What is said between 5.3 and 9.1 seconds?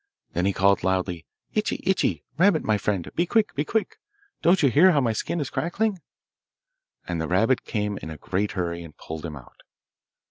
is crackling?' And the rabbit came in a great hurry and